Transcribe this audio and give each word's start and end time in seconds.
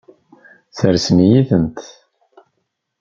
Sseṛɣen-iyi-tent. 0.71 1.77